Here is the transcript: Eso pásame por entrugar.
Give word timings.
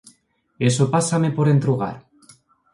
Eso 0.69 0.83
pásame 0.93 1.29
por 1.37 1.47
entrugar. 1.55 1.97